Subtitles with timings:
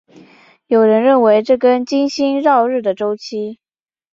[0.65, 3.59] 有人认为这跟金星绕日的周期。